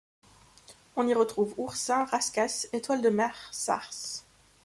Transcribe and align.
On 0.95 1.07
y 1.07 1.13
retrouve 1.13 1.53
oursins, 1.57 2.05
rascasses, 2.05 2.67
étoiles 2.73 3.03
de 3.03 3.09
mer, 3.09 3.35
sars. 3.51 3.91